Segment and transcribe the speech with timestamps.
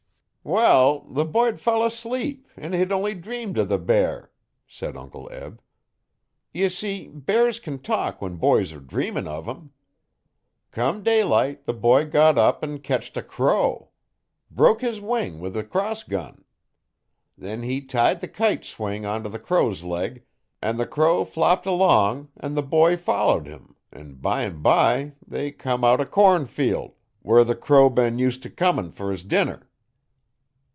[0.43, 4.31] 'Wall, the boy 'd fell asleep an' he'd only dreamed o' the bear,'
[4.65, 5.61] said Uncle Eb.
[6.51, 9.71] 'Ye see, bears can talk when boys are dreamin' uv 'em.
[10.71, 13.89] Come daylight, the boy got up 'n ketched a crow.
[14.49, 16.43] Broke his wing with the cross gun.
[17.37, 20.23] Then he tied the kite swing on t' the crow's leg,
[20.59, 25.83] an' the crow flopped along 'n the boy followed him 'n bime bye they come
[25.83, 29.67] out a cornfield, where the crow'd been used t' comin' fer his dinner.'